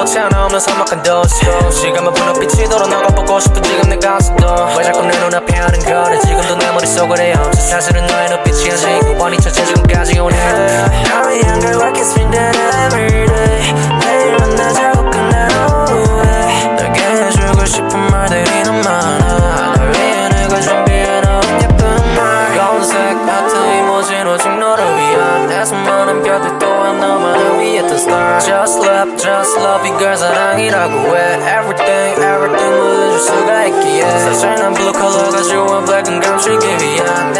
꽃이 0.00 0.16
하나 0.16 0.46
없는 0.46 0.58
서막한 0.58 1.02
도시. 1.02 1.44
시간만 1.72 2.14
부는 2.14 2.32
빛이도록 2.40 2.88
너가 2.88 3.08
보고 3.08 3.38
싶어 3.38 3.60
지금 3.60 3.86
내 3.90 3.98
가슴도. 3.98 4.46
왜 4.78 4.84
자꾸 4.84 5.02
내 5.02 5.18
눈앞에 5.18 5.54
하는 5.54 5.78
거래? 5.80 6.18
지금도 6.20 6.56
내 6.56 6.70
머릿속을 6.72 7.18
헤엄쳐 7.18 7.60
사실은 7.60 8.06
너의 8.06 8.30
눈빛이 8.30 8.70
아직 8.70 9.18
뻔히 9.18 9.36
쳐진 9.36 9.62
지금까지 9.66 10.18
오네 10.18 10.36
I'm 10.38 11.28
a 11.28 11.42
young 11.44 11.60
girl 11.60 11.82
I 11.82 11.92
can 11.92 12.00
spend 12.00 12.30
that 12.32 12.56
everyday 12.86 13.74
매일 14.00 14.36
만나 14.38 14.72
자고 14.72 15.10
끝난 15.10 15.50
오후에. 15.92 16.76
너에게 16.78 17.00
해주고 17.02 17.66
싶은 17.66 18.10
말들이 18.10 18.62
너무 18.62 18.82
많아. 18.82 19.74
널 19.76 19.92
위해 19.92 20.28
내가 20.30 20.60
준비해 20.62 21.20
놓은 21.20 21.62
예쁜 21.62 22.14
말. 22.16 22.56
검은색 22.56 22.96
하트 23.28 23.54
이모진 23.54 24.26
오직 24.28 24.48
너를 24.48 24.96
위한 24.96 25.46
내 25.46 25.62
수많은 25.62 26.22
별들 26.22 26.58
또한 26.58 26.98
너만 26.98 27.39
을 27.79 27.79
위해 27.79 27.81
뜬 27.81 27.95
star 27.95 28.39
Just 28.41 28.79
love, 28.85 29.17
just 29.17 29.59
love 29.59 29.87
이걸 29.87 30.17
사랑이라고 30.17 30.93
해 31.15 31.35
Everything, 31.35 32.21
everything 32.21 32.75
모두 32.75 33.11
줄 33.11 33.19
수가 33.19 33.65
있기에 33.65 34.19
사실 34.19 34.55
난 34.55 34.73
blue 34.73 34.93
color가 34.93 35.43
좋아 35.43 35.81
black은 35.85 36.19
감추기 36.19 36.67
위한 36.67 37.33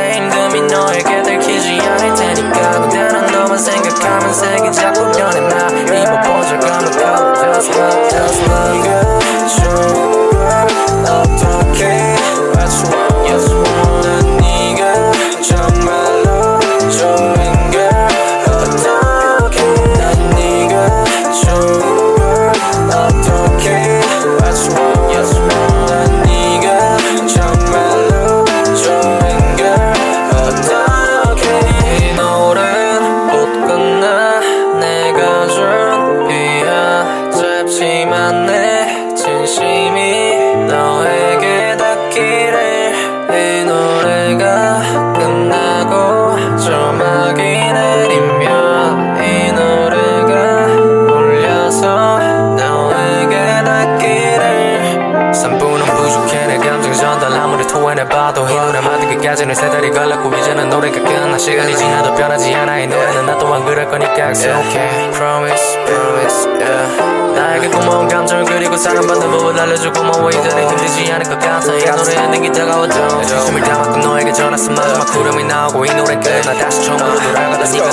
아무리 57.40 57.66
토해내봐도 57.66 58.48
이 58.48 58.54
노래 58.54 58.80
만들기까지는 58.80 59.54
세 59.54 59.70
달이 59.70 59.90
걸렸고 59.90 60.32
이제는 60.34 60.68
노래가 60.68 61.02
끝나 61.02 61.38
시간이 61.38 61.74
지나도 61.74 62.14
변하지 62.14 62.54
않아 62.54 62.78
이 62.80 62.86
노래는 62.86 63.26
나 63.26 63.38
또한 63.38 63.64
그럴 63.64 63.88
거니까 63.88 64.30
It's 64.30 64.44
okay 64.44 65.10
Promise 65.12 65.84
Promise 65.86 66.50
yeah. 66.60 67.20
나에게 67.34 67.68
고마운 67.68 68.08
감정 68.08 68.44
그리고 68.44 68.76
사랑받는 68.76 69.30
법을 69.30 69.58
알려줘 69.58 69.90
고마워 69.92 70.28
이제는 70.28 70.68
힘들지 70.70 71.10
않을 71.12 71.24
것 71.24 71.38
같아. 71.38 71.74
이 71.74 71.84
노래에 71.84 72.26
내게 72.28 72.52
다가와줘 72.52 73.22
진심을 73.22 73.62
담았고 73.62 73.96
너에게 73.96 74.32
전했어 74.32 74.70
마지막 74.72 75.06
구름이 75.06 75.44
나오고 75.44 75.86
이 75.86 75.90
노래 75.94 76.14
끝나 76.16 76.52
다시 76.58 76.84
처음으로 76.84 77.18
돌아가다 77.18 77.64
좋다고 77.64 77.90